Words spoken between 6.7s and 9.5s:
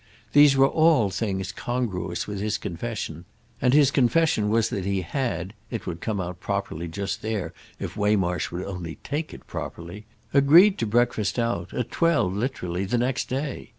just there if Waymarsh would only take it